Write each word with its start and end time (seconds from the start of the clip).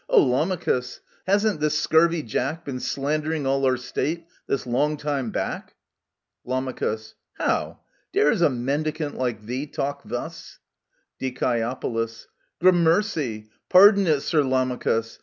O 0.09 0.19
Lamachus, 0.19 0.99
hasn't 1.27 1.59
this 1.59 1.79
scurvy 1.79 2.23
jack 2.23 2.65
Been 2.65 2.79
slandering 2.79 3.45
all 3.45 3.63
our 3.67 3.77
State 3.77 4.25
this 4.47 4.65
long 4.65 4.97
time 4.97 5.29
back? 5.29 5.75
Lam. 6.43 6.73
How? 7.33 7.81
Dares 8.11 8.41
a 8.41 8.49
mendicant 8.49 9.13
like 9.15 9.43
thee 9.45 9.67
talk 9.67 10.01
thus? 10.03 10.57
Die. 11.19 11.29
Grammercy! 12.59 13.51
Pardon 13.69 14.07
it, 14.07 14.21
Sir 14.21 14.41
Lamachus 14.41 15.19